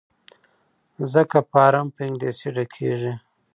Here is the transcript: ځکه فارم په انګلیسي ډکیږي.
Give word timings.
ځکه 1.13 1.37
فارم 1.51 1.87
په 1.95 2.01
انګلیسي 2.07 2.47
ډکیږي. 2.55 3.13